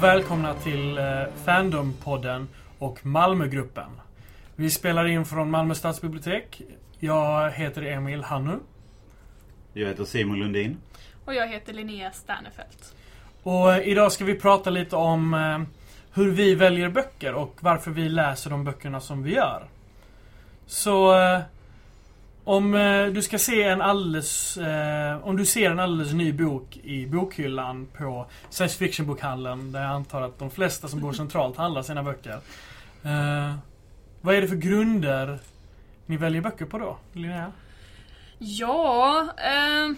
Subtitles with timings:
[0.00, 1.04] och välkomna till eh,
[1.44, 2.46] Fandom-podden
[2.78, 3.90] och Malmögruppen.
[4.56, 6.62] Vi spelar in från Malmö stadsbibliotek.
[6.98, 8.58] Jag heter Emil Hannu.
[9.72, 10.78] Jag heter Simon Lundin.
[11.24, 12.94] Och jag heter Linnea Sternefelt.
[13.42, 15.58] Och eh, idag ska vi prata lite om eh,
[16.14, 19.64] hur vi väljer böcker och varför vi läser de böckerna som vi gör.
[20.66, 21.14] Så
[22.50, 24.56] om eh, du ska se en alldeles...
[24.56, 29.90] Eh, om du ser en alldeles ny bok i bokhyllan på science fiction-bokhandeln, där jag
[29.90, 32.40] antar att de flesta som bor centralt handlar sina böcker.
[33.02, 33.54] Eh,
[34.20, 35.38] vad är det för grunder
[36.06, 37.52] ni väljer böcker på då, Linnea?
[38.38, 39.96] Ja, eh,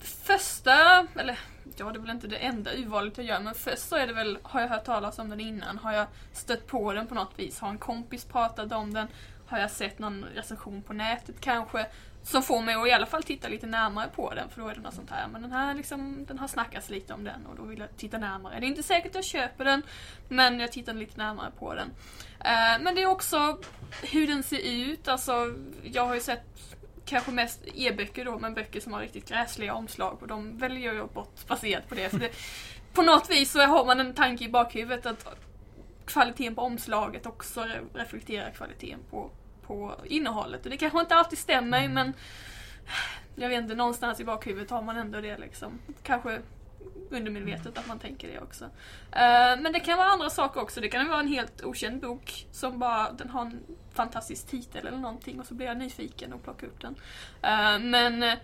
[0.00, 1.38] första, eller
[1.76, 4.12] ja det är väl inte det enda urvalet jag gör, men först så är det
[4.12, 7.32] väl, har jag hört talas om den innan, har jag stött på den på något
[7.36, 9.08] vis, har en kompis pratat om den,
[9.52, 11.86] har jag sett någon recension på nätet kanske,
[12.22, 14.74] som får mig att i alla fall titta lite närmare på den, för då är
[14.74, 17.56] det något sånt här, men den här liksom, den har snackats lite om den och
[17.56, 18.60] då vill jag titta närmare.
[18.60, 19.82] Det är inte säkert att jag köper den,
[20.28, 21.88] men jag tittar lite närmare på den.
[22.40, 23.58] Eh, men det är också
[24.02, 26.44] hur den ser ut, alltså jag har ju sett
[27.04, 31.08] kanske mest e-böcker då, men böcker som har riktigt gräsliga omslag och de väljer jag
[31.08, 32.10] bort baserat på det.
[32.10, 32.30] Så det
[32.92, 35.26] på något vis så har man en tanke i bakhuvudet att
[36.06, 39.30] kvaliteten på omslaget också reflekterar kvaliteten på,
[39.66, 40.64] på innehållet.
[40.64, 42.12] Och det kanske inte alltid stämmer men
[43.34, 45.78] jag vet inte, någonstans i bakhuvudet har man ändå det liksom.
[46.02, 46.40] Kanske
[47.10, 48.64] undermedvetet att man tänker det också.
[49.12, 50.80] Eh, men det kan vara andra saker också.
[50.80, 53.60] Det kan vara en helt okänd bok som bara den har en
[53.92, 56.94] fantastisk titel eller någonting och så blir jag nyfiken och plockar upp den.
[57.42, 58.38] Eh, men eh,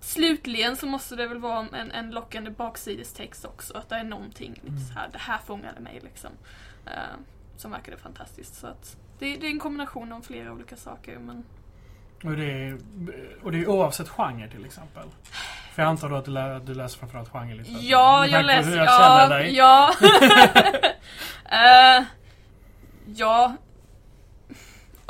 [0.00, 3.76] slutligen så måste det väl vara en, en lockande baksidestext också.
[3.76, 6.30] Att det är någonting lite så här, det här fångade mig liksom.
[7.60, 8.54] Som verkade fantastiskt.
[8.54, 11.18] Så att det, det är en kombination av flera olika saker.
[11.18, 11.44] Men
[12.24, 12.78] Och det, är,
[13.42, 15.02] och det är oavsett genre till exempel?
[15.74, 17.90] För jag antar då att du, lä, du läser framförallt genrelitteratur?
[17.90, 18.76] Ja, jag läser...
[18.76, 19.56] jag Ja, dig.
[19.56, 19.90] ja.
[21.52, 22.04] Eh,
[23.06, 23.56] ja.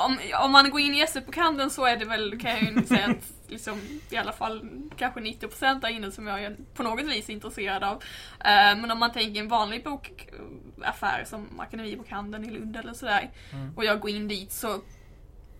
[0.07, 3.07] Om, om man går in i SE-bokhandeln så är det väl, kan jag ju säga
[3.07, 3.81] att liksom,
[4.11, 7.97] i alla fall kanske 90% där inne som jag är på något vis intresserad av.
[8.41, 13.73] Eh, men om man tänker en vanlig bokaffär som Akademibokhandeln i Lund eller sådär Mm.
[13.77, 14.81] och jag går in dit så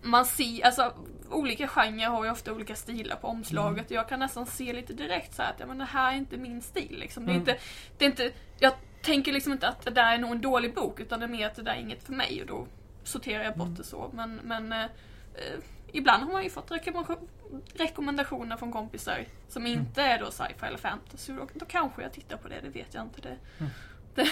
[0.03, 0.93] man ser, alltså
[1.29, 4.93] olika genrer har ju ofta olika stilar på omslaget och jag kan nästan se lite
[4.93, 7.25] direkt så här att ja, men det här är inte min stil liksom.
[7.25, 7.41] Det är Mm.
[7.49, 7.57] inte,
[7.97, 10.99] det är inte, jag tänker liksom inte att det där är nog en dålig bok
[10.99, 12.67] utan det är mer att det där är inget för mig och då
[13.03, 13.77] sorterar jag bort Mm.
[13.77, 14.09] det så.
[14.13, 15.59] Men, men eh, eh,
[15.91, 17.27] ibland har man ju fått rekommendation,
[17.75, 19.79] rekommendationer från kompisar som Mm.
[19.79, 21.33] inte är då sci-fi eller fantasy.
[21.33, 23.21] Då, då kanske jag tittar på det, det vet jag inte.
[23.21, 23.71] Det, Mm.
[24.15, 24.27] det,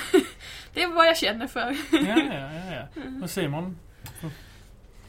[0.74, 1.78] det är vad jag känner för.
[1.92, 3.02] Ja, ja, ja, ja.
[3.24, 3.78] Och Simon?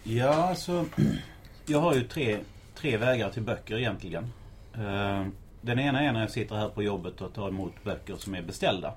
[0.03, 0.87] Ja, alltså.
[1.67, 2.39] Jag har ju tre,
[2.75, 4.25] tre vägar till böcker egentligen.
[4.75, 5.27] Eh,
[5.61, 8.43] Den ena är när jag sitter här på jobbet och tar emot böcker som är
[8.43, 8.95] beställda.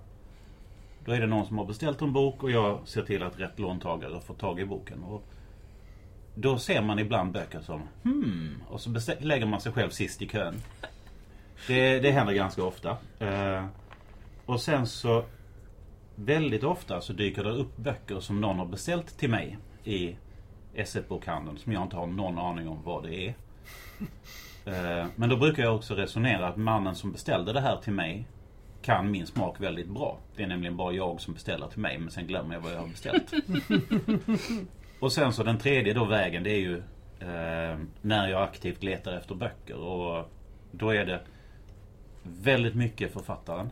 [1.05, 3.59] Då är det någon som har beställt en bok och jag ser till att rätt
[3.59, 5.03] låntagare får tag i boken.
[5.03, 5.23] Och
[6.35, 10.27] då ser man ibland böcker som hmm, och så lägger man sig själv sist i
[10.27, 10.55] kön.
[11.67, 12.97] Det, det händer ganska ofta.
[13.19, 13.65] Eh,
[14.45, 15.23] Och sen så
[16.15, 20.15] väldigt ofta så dyker det upp böcker som någon har beställt till mig i
[20.75, 23.33] SF-bokhandeln som jag inte har någon aning om vad det är.
[24.65, 28.25] Eh, Men då brukar jag också resonera att mannen som beställde det här till mig
[28.83, 30.17] kan min smak väldigt bra.
[30.35, 32.79] Det är nämligen bara jag som beställer till mig men sen glömmer jag vad jag
[32.79, 33.33] har beställt.
[34.99, 36.77] och sen så den tredje då vägen det är ju
[37.19, 40.31] eh, när jag aktivt letar efter böcker och
[40.71, 41.21] då är det
[42.23, 43.69] väldigt mycket författaren.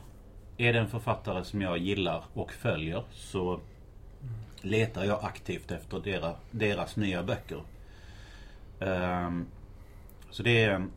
[0.58, 3.60] Är det en författare som jag gillar och följer så
[4.62, 7.62] letar jag aktivt efter deras, deras nya böcker.
[8.80, 9.46] Ehm,
[10.30, 10.92] så det är en,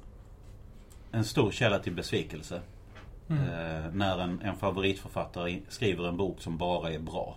[1.12, 2.60] en stor källa till besvikelse.
[3.28, 3.42] Mm.
[3.42, 7.36] eh, när en, en favoritförfattare skriver en bok som bara är bra.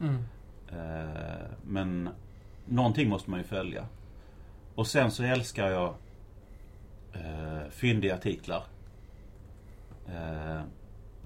[0.00, 0.16] Mm.
[0.72, 2.08] Eh, men
[2.66, 3.86] någonting måste man ju följa.
[4.74, 5.94] Och sen så älskar jag
[7.12, 8.62] eh, fyndiga titlar.
[10.08, 10.60] Eh,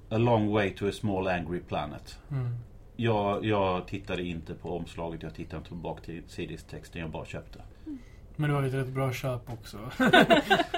[0.08, 2.18] A long way to a small angry planet.
[2.30, 2.56] Mm.
[2.96, 7.60] Jag, jag tittade inte på omslaget, jag tittade inte på baksidestexten, jag bara köpte.
[8.36, 9.78] Men det var ju ett rätt bra köp också.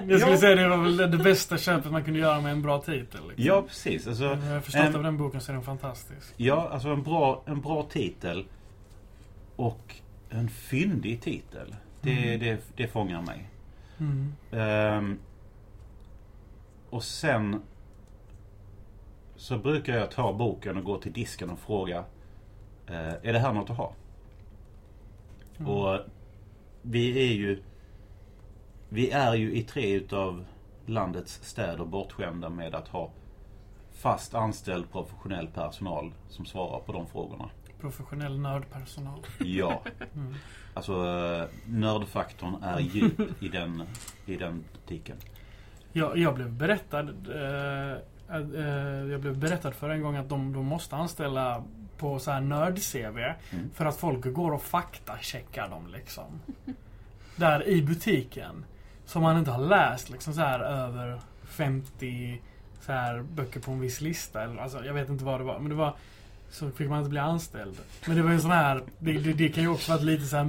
[0.08, 2.78] jag skulle säga det var väl det bästa köpet man kunde göra med en bra
[2.82, 3.20] titel.
[3.28, 3.44] Liksom.
[3.44, 4.06] Ja, precis.
[4.06, 6.34] Alltså, Jag har förstått ehm, av den boken så är den fantastisk.
[6.36, 8.44] Ja, alltså en bra, en bra titel
[9.56, 9.94] och
[10.30, 11.74] en fyndig titel.
[12.00, 12.40] Det, Mm.
[12.40, 13.48] det, det fångar mig.
[13.98, 14.32] Mm.
[14.52, 15.18] Ehm,
[16.90, 17.62] och sen
[19.36, 22.04] så brukar jag ta boken och gå till disken och fråga
[22.86, 23.92] eh, Är det här något att ha?
[25.58, 25.70] Mm.
[25.72, 25.98] Och
[26.86, 27.62] vi är ju
[28.88, 30.44] Vi är ju i tre utav
[30.86, 33.10] landets städer bortskämda med att ha
[33.92, 37.50] fast anställd professionell personal som svarar på de frågorna.
[37.80, 39.20] Professionell nördpersonal.
[39.38, 39.82] Ja.
[40.14, 40.34] Mm.
[40.74, 40.94] Alltså
[41.66, 43.82] nördfaktorn är djup i den,
[44.26, 45.16] i den butiken.
[45.92, 47.92] Jag, jag blev berättad eh,
[48.36, 51.64] eh, Jag blev berättad för en gång att de, de måste anställa
[51.98, 53.34] på så här nörd-CV.
[53.50, 53.70] Mm.
[53.74, 56.40] För att folk går och faktacheckar dem liksom.
[57.36, 58.64] Där i butiken.
[59.04, 62.40] Som man inte har läst liksom så här över 50
[62.80, 64.42] så här böcker på en viss lista.
[64.42, 65.58] Eller, alltså, jag vet inte vad det var.
[65.58, 65.96] Men det var
[66.50, 67.76] så fick man inte bli anställd.
[68.06, 70.36] Men det var ju sån här, det, det, det kan ju också vara lite så
[70.36, 70.46] här,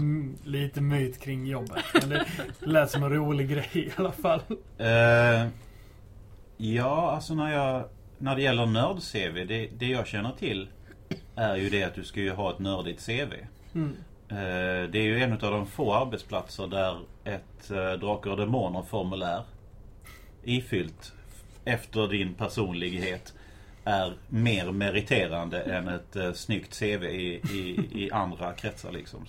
[0.48, 1.86] lite myt kring jobbet.
[1.94, 2.26] Men det
[2.60, 4.42] lät som en rolig grej i alla fall.
[4.78, 5.48] Eh,
[6.58, 7.86] ja, alltså när jag...
[8.20, 10.70] När det gäller nörd-CV, det, det jag känner till
[11.38, 13.34] är ju det att du ska ju ha ett nördigt CV.
[13.75, 13.95] Mm.
[14.30, 19.44] Eh, det är ju en av de få arbetsplatser där ett eh, Drakar och Demoner-formulär
[20.44, 21.13] ifyllt
[21.66, 23.34] efter din personlighet
[23.84, 29.25] är mer meriterande än ett eh, snyggt CV i, i, i andra kretsar liksom.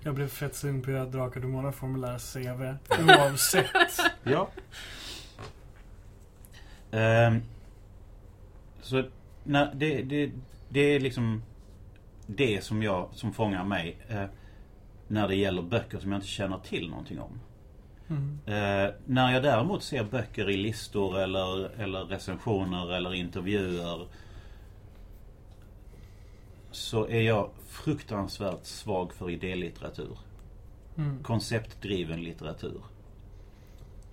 [0.00, 2.76] Jag blev fett sugen på att göra Drakar och Demoner formulär CV.
[3.08, 4.00] Oavsett.
[4.22, 4.48] Ja.
[6.90, 7.42] Ehm,
[8.82, 9.04] så
[9.44, 10.30] när, det, det,
[10.72, 11.42] det är liksom
[12.26, 14.24] det som, jag, som fångar mig eh,
[15.08, 17.40] när det gäller böcker som jag inte känner till någonting om.
[18.08, 18.38] Mm.
[18.46, 24.06] Eh, när jag däremot ser böcker i listor eller, eller recensioner eller intervjuer
[26.70, 30.18] så är jag fruktansvärt svag för idélitteratur.
[30.96, 31.22] Mm.
[31.22, 32.82] Konceptdriven litteratur.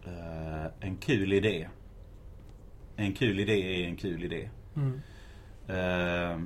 [0.06, 1.68] Eh, en kul idé.
[2.96, 4.50] En kul idé är en kul idé.
[4.76, 5.02] Mm.
[5.70, 6.40] Eh,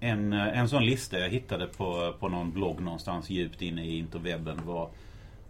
[0.00, 4.66] en, en sån lista jag hittade på, på någon blogg någonstans djupt inne i interwebben
[4.66, 4.88] var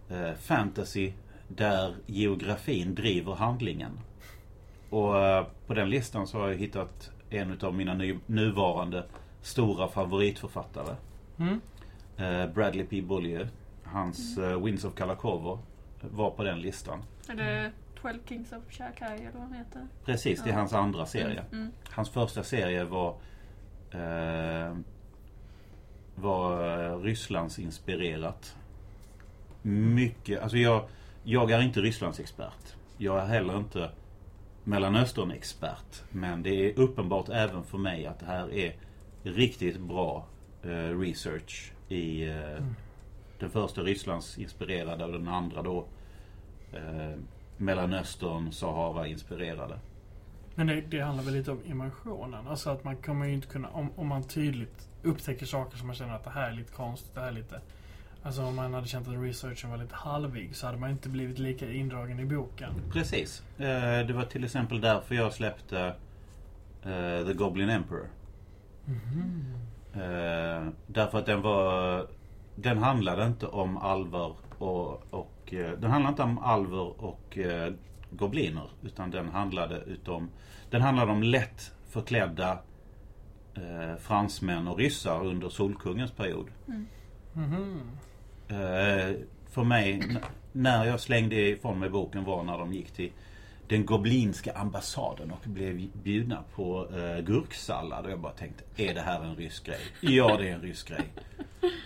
[0.09, 1.11] eh, Fantasy
[1.47, 3.99] där geografin driver handlingen.
[4.89, 9.03] Och eh, på den listan så har jag hittat en av mina ny, nuvarande
[9.41, 10.95] stora favoritförfattare.
[11.39, 11.61] Mm.
[12.17, 13.01] Eh, Bradley P.
[13.01, 13.49] Bullier.
[13.83, 15.59] Hans eh, Winds of Kalakovo
[16.01, 17.03] var på den listan.
[17.29, 17.71] Är det
[18.01, 19.87] 12 Kings of Shakai eller vad han heter?
[20.05, 20.59] Precis, det är Ja.
[20.59, 21.39] hans andra serie.
[21.51, 21.61] Mm.
[21.61, 21.71] Mm.
[21.89, 23.15] Hans första serie var
[23.91, 24.75] eh,
[26.15, 28.55] var eh, Rysslands inspirerat.
[29.61, 30.83] Mycket, alltså jag,
[31.23, 32.75] jag är inte Rysslands expert.
[32.97, 33.89] Jag är heller inte
[34.63, 36.03] Mellanöstern-expert.
[36.09, 38.75] Men det är uppenbart även för mig att det här är
[39.23, 40.25] riktigt bra
[40.63, 42.75] eh, research i eh, Mm.
[43.39, 45.85] den första Rysslands inspirerade och den andra då
[46.73, 47.15] eh,
[47.61, 49.79] Mellanöstern, Sahara inspirerade.
[50.55, 52.47] Men det, det handlar väl lite om immersionen.
[52.47, 55.95] Alltså att man kommer ju inte kunna, om, om man tydligt upptäcker saker som man
[55.95, 57.61] känner att det här är lite konstigt, det här är lite...
[58.23, 61.39] Alltså om man hade känt att researchen var lite halvig så hade man inte blivit
[61.39, 62.73] lika indragen i boken.
[62.93, 63.43] Precis.
[63.57, 65.95] Eh, det var till exempel därför jag släppte
[66.83, 68.09] eh, The Goblin Emperor.
[69.93, 72.07] Eh, därför att den var...
[72.55, 75.03] Den handlade inte om alver och...
[75.09, 77.73] och eh, den handlade inte om alver och eh,
[78.11, 78.69] gobliner.
[78.83, 80.29] Utan den handlade utom...
[80.69, 82.59] Den handlade om lätt förklädda
[83.53, 86.47] eh, fransmän och ryssar under Solkungens period.
[86.67, 86.87] Mm.
[87.33, 87.81] Mhm.
[88.47, 89.15] Eh,
[89.49, 90.17] för mig,
[90.51, 93.11] när jag slängde ifrån mig boken var när de gick till
[93.67, 98.05] den goblinska ambassaden och blev bjudna på eh, gurksallad.
[98.05, 99.79] Och jag bara tänkte, är det här en rysk grej?
[100.01, 101.13] Ja, det är en rysk grej.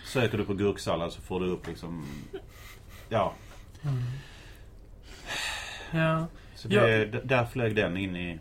[0.06, 2.06] Söker du på gurksallad så får du upp liksom...
[3.08, 3.32] Ja,
[3.82, 4.02] Mm.
[5.92, 6.26] Ja.
[6.54, 6.74] så det,
[7.12, 7.20] Ja.
[7.24, 8.38] där flög den in i,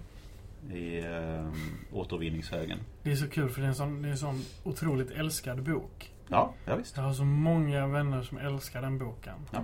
[0.73, 1.49] i eh,
[1.93, 2.79] återvinningshögen.
[3.03, 5.63] Det är så kul för det är en sån, det är en sån otroligt älskad
[5.63, 6.11] bok.
[6.27, 6.97] Ja, ja visst.
[6.97, 9.33] Jag har så många vänner som älskar den boken.
[9.51, 9.63] Ja.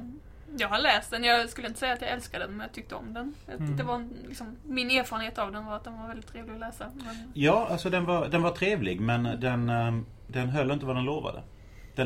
[0.58, 1.24] Jag har läst den.
[1.24, 3.34] Jag skulle inte säga att jag älskade den, men jag tyckte om den.
[3.58, 3.78] Mm.
[3.78, 6.86] Det var liksom, min erfarenhet av den var att den var väldigt trevlig att läsa.
[6.96, 10.96] Men, Ja, alltså den var, den var trevlig men den, eh, den höll inte vad
[10.96, 11.44] den lovade.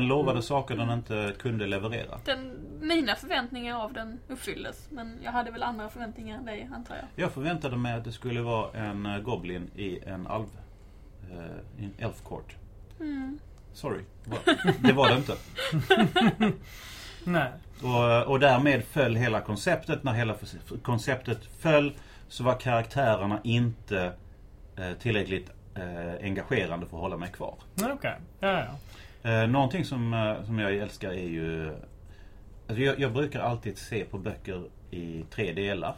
[0.00, 0.42] Den lovade Mm.
[0.42, 2.18] saker den inte kunde leverera.
[2.24, 2.50] den,
[2.80, 4.88] mina förväntningar av den uppfylldes.
[4.90, 7.04] Men jag hade väl andra förväntningar än dig, antar jag.
[7.24, 10.46] Jag förväntade mig att det skulle vara en eh, Goblin i en alv...
[11.32, 12.56] eh, en Elf Court.
[13.00, 13.38] Mm.
[13.72, 14.00] Sorry.
[14.78, 15.36] Det var det inte.
[17.24, 17.50] Nej.
[17.82, 20.02] Och, och därmed föll hela konceptet.
[20.04, 20.34] När hela
[20.82, 21.92] konceptet föll
[22.28, 24.12] så var karaktärerna inte
[24.76, 27.54] eh, tillräckligt eh, engagerande för att hålla mig kvar.
[27.82, 28.14] Okej.
[28.40, 28.66] Ja, ja.
[29.26, 31.74] Eh, någonting som, eh, som jag älskar är ju...
[32.68, 35.96] Alltså jag, jag brukar alltid se på böcker i tre delar.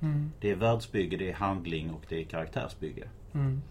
[0.00, 0.32] Mm.
[0.40, 3.08] Det är världsbygge, det är handling och det är karaktärsbygge.
[3.34, 3.62] Mm.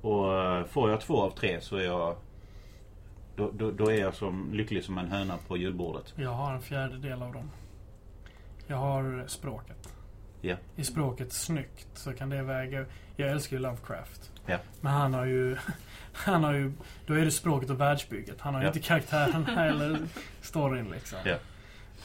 [0.00, 2.16] Och eh, får jag två av tre så är jag...
[3.36, 6.14] Då, då, då är jag som lycklig som en höna på julbordet.
[6.16, 7.50] Jag har en fjärde del av dem.
[8.66, 9.88] Jag har språket.
[10.40, 10.56] Ja.
[10.76, 12.84] i språket snyggt så kan det väga...
[13.16, 14.31] Jag älskar ju Lovecraft.
[14.46, 14.58] Ja.
[14.80, 15.56] Men han har ju...
[16.14, 16.72] Han har ju...
[17.06, 18.40] Då är det språket och världsbygget.
[18.40, 18.70] Han har ju Ja.
[18.72, 19.98] inte karaktärerna eller
[20.40, 21.18] storyn liksom.
[21.24, 21.36] Ja.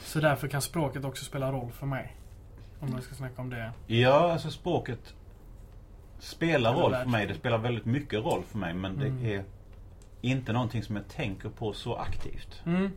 [0.02, 2.16] Så därför kan språket också spela roll för mig.
[2.80, 3.72] Om man ska snacka om det.
[3.86, 5.14] Ja, alltså språket
[6.18, 7.26] spelar roll för mig.
[7.26, 8.74] Det spelar väldigt mycket roll för mig.
[8.74, 9.22] Men Mm.
[9.22, 9.44] det är
[10.20, 12.62] inte någonting som jag tänker på så aktivt.
[12.66, 12.90] Mm.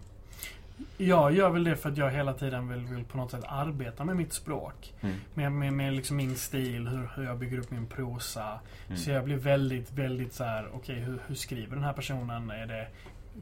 [0.98, 4.06] Jag gör väl det för att jag hela tiden vill, vill på något sätt arbeta
[4.06, 4.94] med mitt språk.
[5.02, 5.16] Mm.
[5.34, 8.60] Med, med, med liksom min stil, hur, hur jag bygger upp min prosa.
[8.88, 8.98] Mm.
[8.98, 12.52] Så jag blir väldigt, väldigt så här: okej hur, hur skriver den här personen?
[12.52, 12.88] Är det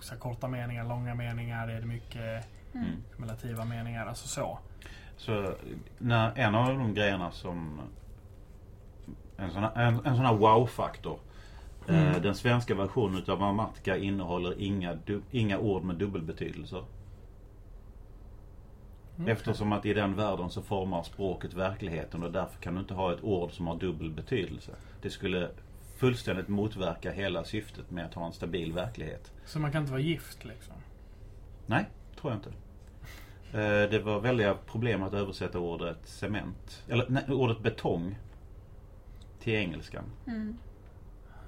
[0.01, 1.67] så här, korta meningar, långa meningar?
[1.67, 2.86] Är det mycket Mm.
[3.17, 4.05] relativa meningar?
[4.05, 4.60] Alltså så.
[5.17, 5.53] Så
[5.98, 7.79] när, en av de grejerna som
[9.38, 11.19] en sån här, en, en sån här wow-faktor.
[11.88, 12.08] Mm.
[12.08, 14.98] Eh, den svenska versionen utav Mamatka innehåller inga,
[15.31, 16.84] inga ord med dubbelbetydelser.
[19.19, 19.31] Mm.
[19.31, 23.13] Eftersom att i den världen så formar språket verkligheten och därför kan du inte ha
[23.13, 24.71] ett ord som har dubbel betydelse.
[25.01, 25.49] Det skulle
[25.97, 29.31] fullständigt motverka hela syftet med att ha en stabil verklighet.
[29.45, 30.73] Så man kan inte vara gift liksom?
[31.65, 31.85] Nej,
[32.21, 32.49] tror jag inte.
[33.57, 38.17] Eh, Det var väldiga problem att översätta ordet cement, eller nej, ordet betong
[39.39, 40.03] till engelskan.
[40.27, 40.57] Mm.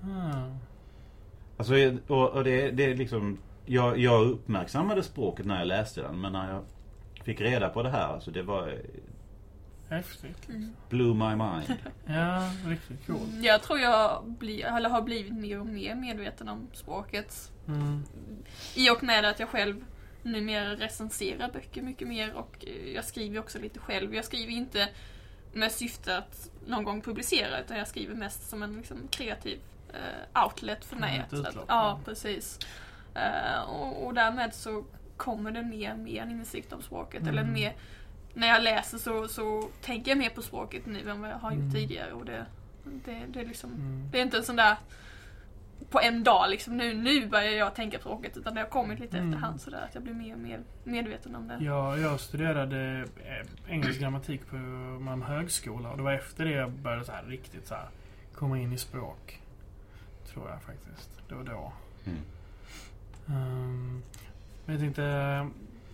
[0.03, 0.55] Ah.
[1.57, 1.73] Alltså,
[2.07, 6.33] och, och det, det är liksom, jag, jag uppmärksammade språket när jag läste den men
[6.33, 6.63] när jag
[7.23, 8.77] fick reda på det här, alltså det var
[9.89, 10.49] Häftigt.
[10.49, 10.75] Mm.
[10.89, 11.73] blew my mind.
[12.05, 13.21] Ja, riktigt coolt.
[13.29, 17.51] Mm, Jag tror jag bli, eller har blivit mer och mer medveten om språket.
[17.67, 18.03] Mm.
[18.75, 19.85] I och med att jag själv
[20.23, 24.15] numera recenserar böcker mycket mer och eh, jag skriver också lite själv.
[24.15, 24.89] Jag skriver inte
[25.53, 29.59] med syfte att någon gång publicera utan jag skriver mest som en liksom, kreativ
[29.93, 31.23] eh, outlet för mig.
[31.31, 32.59] Mm, Att- ja, precis.
[33.15, 34.85] Eh, och, och därmed så
[35.23, 37.21] kommer det mer och mer en insikt om språket.
[37.21, 37.33] Mm.
[37.33, 37.73] Eller mer,
[38.33, 41.51] när jag läser så, så tänker jag mer på språket nu än vad jag har
[41.51, 41.71] gjort Mm.
[41.73, 42.11] tidigare.
[42.13, 42.45] Och det,
[43.05, 44.07] det, det, är liksom, Mm.
[44.11, 44.75] det är inte en sån där
[45.89, 48.37] på en dag liksom, nu, nu börjar jag tänka på språket.
[48.37, 49.29] Utan det har kommit lite Mm.
[49.29, 51.57] efterhand sådär att jag blir mer och mer medveten om det.
[51.61, 54.55] Ja, jag studerade eh, engelsk grammatik på
[54.99, 57.87] Malmö högskola och det var efter det jag började så här riktigt så här
[58.35, 59.41] komma in i språk.
[60.33, 61.09] Tror jag faktiskt.
[61.29, 61.73] Det var då.
[62.05, 62.19] Mm.
[63.27, 64.03] Um,
[64.65, 65.01] men jag tänkte,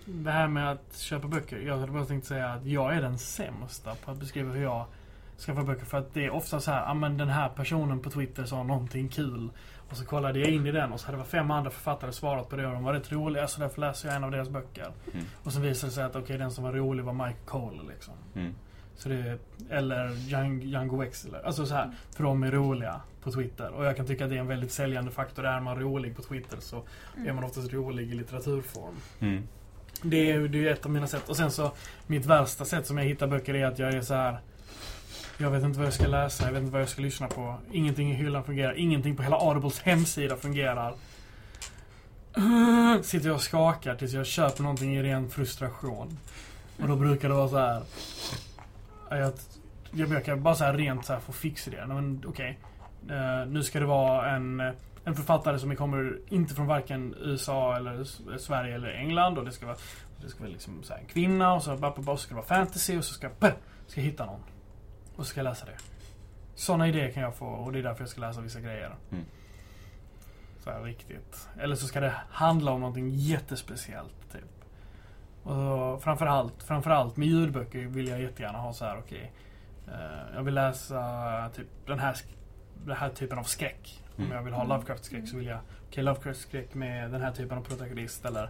[0.06, 1.58] det här med att köpa böcker.
[1.58, 4.86] Jag hade bara tänkt säga att jag är den sämsta på att beskriva hur jag
[5.38, 5.86] skaffar böcker.
[5.86, 8.64] För att det är ofta så här, ja men den här personen på Twitter sa
[8.64, 9.50] någonting kul.
[9.90, 12.12] Och så kollade jag in i den och så hade det varit fem andra författare
[12.12, 14.50] svarat på det och de var rätt roliga så därför läser jag en av deras
[14.50, 14.92] böcker.
[15.14, 15.26] Mm.
[15.44, 18.14] Och så visade det sig att okej, den som var rolig var Mike Cole liksom.
[18.36, 18.56] Mm.
[18.98, 19.38] Så det,
[19.70, 21.42] eller Young, Django Wexler.
[21.46, 23.70] Alltså så här, för de är roliga på Twitter.
[23.70, 25.46] Och jag kan tycka att det är en väldigt säljande faktor.
[25.46, 26.84] Är man rolig på Twitter så
[27.28, 28.96] är man oftast rolig i litteraturform.
[29.20, 29.48] Mm.
[30.02, 31.30] Det är ju ett av mina sätt.
[31.30, 31.72] Och sen så,
[32.08, 34.40] mitt värsta sätt som jag hittar böcker är att jag är så här.
[35.38, 37.56] Jag vet inte vad jag ska läsa, jag vet inte vad jag ska lyssna på.
[37.72, 40.96] Ingenting i hyllan fungerar, ingenting på hela Audibles hemsida fungerar.
[43.04, 46.20] Sitter jag och skakar tills jag köper någonting i ren frustration.
[46.82, 47.82] Och då brukar det vara så här.
[49.10, 49.34] Ja, Jag,
[49.92, 51.86] jag brukar bara så rent så här få fix i det.
[51.86, 52.60] Nej, Men okej.
[53.10, 54.60] Eh, nu ska det vara en,
[55.04, 59.38] en författare som kommer inte från varken USA eller S- Sverige eller England.
[59.38, 59.78] Och det ska vara,
[60.22, 62.46] det ska vara liksom så en kvinna och så, bara, bara, så ska det vara
[62.46, 63.54] fantasy och så ska, jag-
[63.88, 64.42] ska jag hitta någon.
[65.16, 65.78] Och så ska jag läsa det.
[66.56, 68.96] Sådana idéer kan jag få och det är därför jag ska läsa vissa grejer.
[69.12, 69.24] Mm.
[70.64, 71.50] Så här riktigt.
[71.60, 74.32] Eller så ska det handla om någonting jättespeciellt.
[74.34, 74.57] Typ.
[75.48, 79.32] Och framförallt, framförallt med ljudböcker vill jag jättegärna ha så här okej.
[79.88, 82.16] eh, jag vill läsa typ den här,
[82.86, 84.04] den här typen av skräck.
[84.18, 84.36] Om Mm.
[84.38, 88.26] jag vill ha Lovecraft-skräck så vill jag okej Lovecraft-skräck med den här typen av protagonist
[88.26, 88.50] eller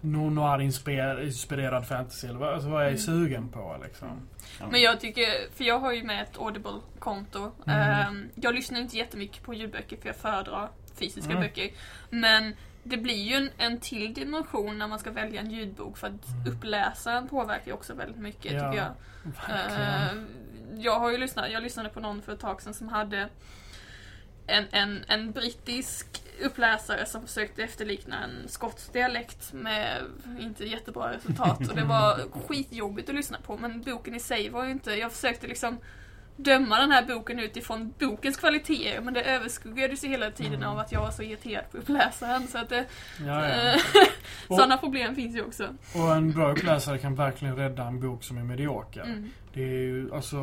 [0.00, 2.98] no- noir-inspirerad fantasy eller vad, alltså vad jag är Mm.
[3.00, 4.08] sugen på liksom.
[4.70, 5.26] Men jag tycker,
[5.56, 7.50] för jag har ju med ett Audible-konto.
[7.66, 7.80] Mm.
[7.80, 11.42] Ehm, jag lyssnar inte jättemycket på ljudböcker för jag föredrar fysiska Mm.
[11.42, 11.70] böcker.
[12.10, 12.54] Men
[12.86, 16.12] det blir ju en, en till dimension när man ska välja en ljudbok för att
[16.28, 16.52] Mm.
[16.52, 18.92] uppläsaren påverkar ju också väldigt mycket Ja, tycker jag.
[19.48, 20.22] Eh,
[20.78, 23.28] jag har ju lyssnat, jag lyssnade på någon för ett tag sedan som hade
[24.46, 26.06] en, en, en brittisk
[26.42, 30.02] uppläsare som försökte efterlikna en skotsk dialekt med
[30.40, 31.68] inte jättebra resultat.
[31.68, 35.12] Och det var skitjobbigt att lyssna på men boken i sig var ju inte, jag
[35.12, 35.78] försökte liksom
[36.36, 40.68] döma den här boken utifrån bokens kvaliteter men det överskuggades ju hela tiden Mm.
[40.68, 42.46] av att jag var så irriterad på uppläsaren.
[42.48, 42.84] Så att det,
[43.26, 43.72] ja, ja.
[43.74, 43.80] eh,
[44.48, 45.68] sådana problem finns ju också.
[45.94, 49.02] Och en bra uppläsare kan verkligen rädda en bok som är medioker.
[49.02, 49.30] Mm.
[49.54, 50.36] Det är ju alltså...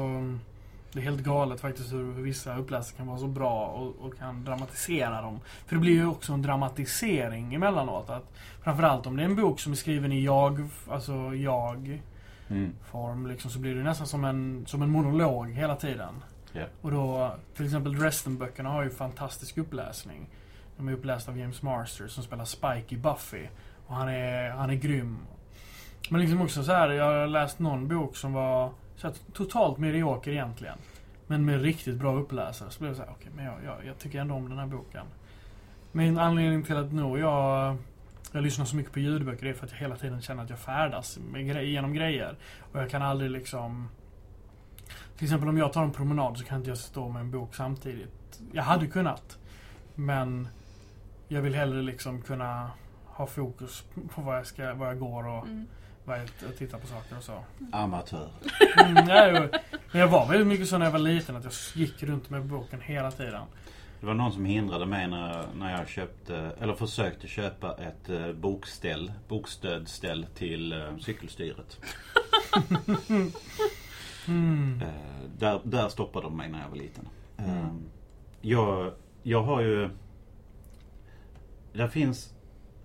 [0.91, 4.17] Det är helt galet faktiskt hur hur vissa uppläsare kan vara så bra och, och
[4.17, 5.39] kan dramatisera dem.
[5.67, 8.09] För det blir ju också en dramatisering emellanåt.
[8.09, 8.33] Att,
[8.63, 12.00] framförallt om det är en bok som är skriven i jag, alltså jag
[12.53, 12.75] Mm.
[12.83, 16.24] form liksom, så blir det nästan som en, som en monolog hela tiden.
[16.51, 16.65] Ja.
[16.81, 20.29] Och då, till exempel Dresden-böckerna har ju fantastisk uppläsning.
[20.77, 23.48] De är upplästa av James Marsters som spelar Spike i Buffy.
[23.88, 25.17] Och han är, han är grym.
[26.10, 29.77] Men liksom också så här, jag har läst någon bok som var så här, totalt
[29.77, 30.77] medioker egentligen.
[31.27, 32.69] Men med riktigt bra uppläsare.
[32.69, 34.67] Så blev det så här, okej, men jag, jag, jag tycker ändå om den här
[34.67, 35.05] boken.
[35.91, 37.77] Min anledning till att nog jag,
[38.33, 40.59] jag lyssnar så mycket på ljudböcker är för att jag hela tiden känner att jag
[40.59, 42.35] färdas med gre- genom grejer.
[42.71, 43.89] Och jag kan aldrig liksom...
[45.17, 47.55] Till exempel om jag tar en promenad så kan inte jag stå med en bok
[47.55, 48.39] samtidigt.
[48.51, 49.37] Jag hade kunnat.
[49.95, 50.47] Men
[51.27, 52.71] jag vill hellre liksom kunna
[53.05, 53.83] ha fokus
[54.15, 55.67] på vad jag, ska, vad jag går och Mm.
[56.05, 57.43] vad jag tittar på saker och så.
[57.71, 58.29] Amatör.
[58.85, 59.49] Mm, jag,
[59.91, 62.45] men jag var väldigt mycket så när jag var liten att jag gick runt med
[62.45, 63.41] boken hela tiden.
[64.03, 68.31] Det var någon som hindrade mig när, när jag köpte, eller försökte köpa ett eh,
[68.31, 71.79] bokställ, bokstödställ till eh, cykelstyret.
[74.27, 74.81] Mm.
[74.81, 77.10] Eh, där, där stoppade de mig när jag var liten.
[77.38, 77.83] Mm.
[78.41, 78.93] jag,
[79.24, 79.89] jag har ju...
[81.74, 82.33] Där finns,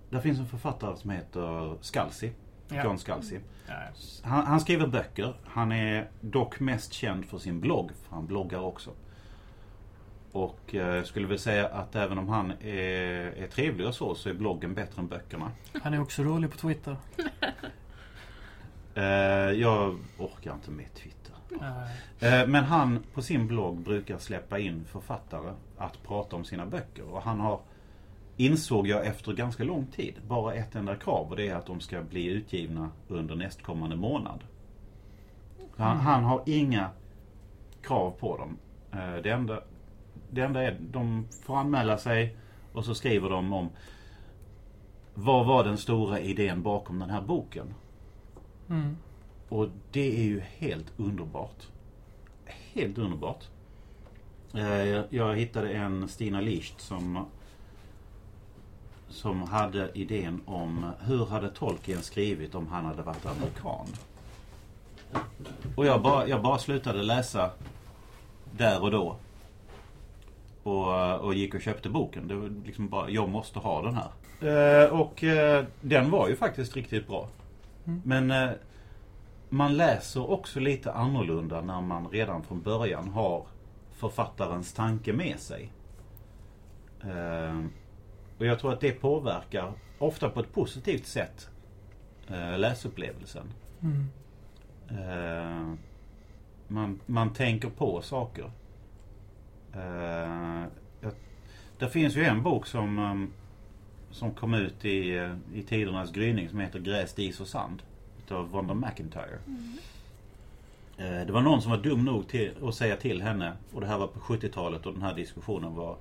[0.09, 2.31] där finns en författare som heter Scalzi.
[2.67, 2.83] Ja.
[2.83, 3.39] John Scalzi.
[3.67, 3.73] Ja,
[4.23, 5.33] Han, han skriver böcker.
[5.45, 7.91] Han är dock mest känd för sin blogg.
[8.03, 8.91] För han bloggar också.
[10.31, 14.15] Och eh, jag skulle väl säga att även om han är, är trevlig och så,
[14.15, 15.51] så är bloggen bättre än böckerna.
[15.83, 16.95] Han är också rolig på Twitter.
[18.95, 19.03] Eh,
[19.51, 21.33] jag orkar inte med Twitter.
[22.19, 27.03] Eh, Men han på sin blogg brukar släppa in författare att prata om sina böcker.
[27.13, 27.59] Och han har,
[28.37, 31.79] insåg jag efter ganska lång tid, bara ett enda krav och det är att de
[31.79, 34.43] ska bli utgivna under nästkommande månad.
[35.77, 36.05] Han, Mm.
[36.05, 36.89] han har inga
[37.81, 38.57] krav på dem.
[38.91, 39.61] Eh, Det enda,
[40.31, 42.37] det enda är de får anmäla sig
[42.73, 43.69] och så skriver de om
[45.13, 47.73] vad var den stora idén bakom den här boken.
[48.69, 48.97] mm.
[49.49, 51.67] Och det är ju helt underbart.
[52.73, 53.43] Helt underbart.
[54.53, 57.25] Eh, jag- Jag hittade en Stina Licht som
[59.09, 63.87] som hade idén om hur hade Tolkien skrivit om han hade varit amerikan.
[65.75, 67.51] Och jag bara, jag bara slutade läsa
[68.51, 69.15] där och då.
[70.63, 72.27] Och, och gick och köpte boken.
[72.27, 74.09] Det var liksom bara, jag måste ha den här.
[74.41, 77.27] Eh, och eh, den var ju faktiskt riktigt bra.
[77.85, 78.01] Mm.
[78.05, 78.55] Men eh,
[79.49, 83.45] man läser också lite annorlunda när man redan från början har
[83.91, 85.71] författarens tanke med sig.
[87.03, 87.59] Eh,
[88.37, 91.49] och jag tror att det påverkar, ofta på ett positivt sätt,
[92.27, 93.53] eh, läsupplevelsen.
[93.81, 94.07] Mm.
[94.89, 95.73] Eh,
[96.67, 98.51] man, man tänker på saker.
[99.73, 100.63] Eh,
[101.01, 101.11] jag,
[101.79, 103.31] det finns ju en bok som, um,
[104.11, 107.81] som kom ut i, eh, i tidernas gryning som heter Gräs, dis och sand.
[108.25, 109.39] Utav Wanda McIntyre.
[110.97, 113.87] Eh, det var någon som var dum nog till att säga till henne, och det
[113.87, 115.97] här var på 70-talet och den här diskussionen var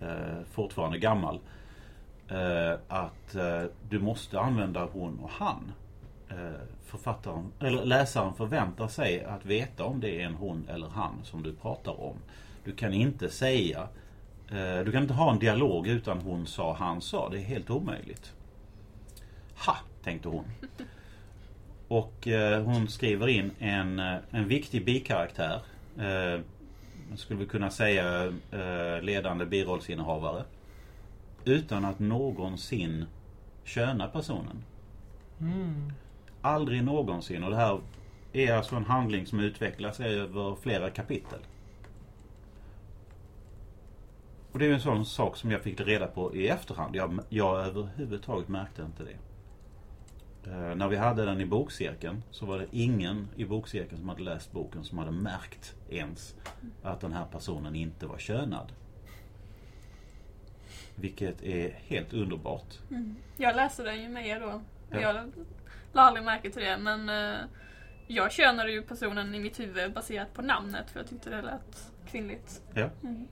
[0.00, 1.40] eh, fortfarande gammal.
[2.28, 5.72] Eh, att eh, du måste använda hon och han.
[6.84, 11.42] Författaren, eller läsaren förväntar sig att veta om det är en hon eller han som
[11.42, 12.16] du pratar om.
[12.66, 13.88] Du kan inte säga
[14.50, 17.28] eh, Du kan inte ha en dialog utan hon sa, han sa.
[17.28, 18.32] Det är helt omöjligt.
[19.66, 20.44] Ha, tänkte hon.
[21.88, 25.60] Och eh, hon skriver in en, eh, en viktig bikaraktär.
[25.98, 26.40] Eh,
[27.16, 30.44] skulle vi kunna säga eh, ledande birollsinnehavare.
[31.44, 33.04] Utan att någonsin
[33.64, 34.64] köna personen.
[35.40, 35.92] Mm.
[36.40, 37.44] Aldrig någonsin.
[37.44, 37.80] Och det här
[38.32, 41.38] är alltså en handling som utvecklas över flera kapitel.
[44.56, 46.96] Och det är ju en sån sak som jag fick reda på i efterhand.
[46.96, 49.16] Jag, jag överhuvudtaget märkte inte det.
[50.50, 54.22] Eh, när vi hade den i bokcirkeln så var det ingen i bokcirkeln som hade
[54.22, 56.34] läst boken som hade märkt ens
[56.82, 58.72] att den här personen inte var könad.
[60.94, 62.78] Vilket är helt underbart.
[62.90, 63.16] Mm.
[63.36, 64.60] Jag läste den ju med er då.
[64.90, 65.00] Ja.
[65.00, 65.32] Jag
[65.92, 67.40] la aldrig märke till det men eh,
[68.06, 71.92] jag könade ju personen i mitt huvud baserat på namnet för jag tyckte det lät
[72.06, 72.62] kvinnligt.
[72.74, 72.90] Ja.
[73.02, 73.28] Mm.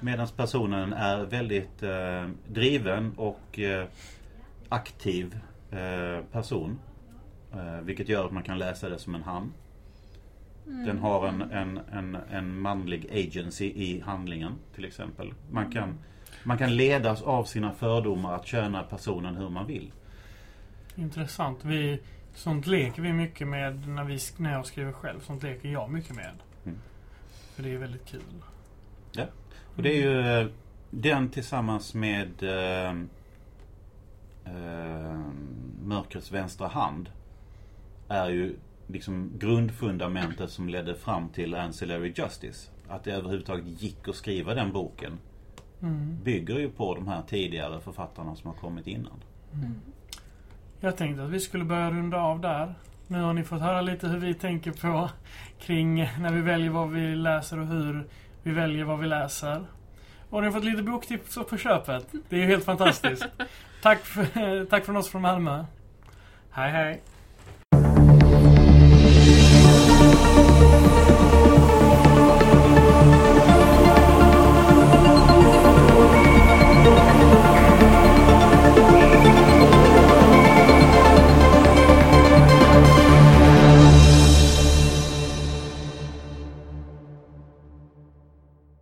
[0.00, 3.86] Medan personen är väldigt eh, driven och eh,
[4.68, 5.38] aktiv
[5.70, 6.78] eh, person.
[7.52, 9.52] Eh, vilket gör att man kan läsa det som en han.
[10.66, 10.86] Mm.
[10.86, 15.34] Den har en, en, en, en manlig agency i handlingen till exempel.
[15.50, 15.98] Man kan,
[16.44, 19.92] man kan ledas av sina fördomar att köna personen hur man vill.
[20.96, 21.64] Intressant.
[21.64, 22.00] Vi,
[22.34, 25.20] sånt leker vi mycket med när, vi, när jag skriver själv.
[25.20, 26.34] Sånt leker jag mycket med.
[26.64, 26.78] Mm.
[27.54, 28.22] För det är väldigt kul.
[29.76, 30.46] Och det är ju eh,
[30.90, 32.90] den tillsammans med eh,
[34.44, 35.20] eh,
[35.84, 37.08] Mörkrets vänstra hand
[38.08, 38.56] är ju
[38.86, 42.70] liksom grundfundamentet som ledde fram till Ancillary Justice.
[42.88, 45.18] Att det överhuvudtaget gick att skriva den boken
[45.82, 46.18] Mm.
[46.24, 49.22] bygger ju på de här tidigare författarna som har kommit innan.
[50.80, 52.74] Jag tänkte att vi skulle börja runda av där.
[53.06, 55.10] Nu har ni fått höra lite hur vi tänker på
[55.58, 58.06] kring när vi väljer vad vi läser och hur
[58.44, 59.66] vi väljer vad vi läser.
[60.30, 62.06] Och ni har fått lite boktips på köpet.
[62.28, 63.26] Det är ju helt fantastiskt.
[63.82, 65.64] tack, för, tack från oss från Malmö.
[66.50, 67.02] Hej hej.